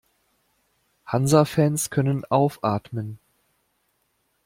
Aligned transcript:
Hansa-Fans 1.05 1.91
können 1.91 2.23
aufatmen. 2.25 3.19